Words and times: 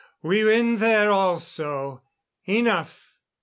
We 0.23 0.43
win 0.43 0.77
there, 0.77 1.11
also! 1.11 2.01
Enough! 2.47 3.13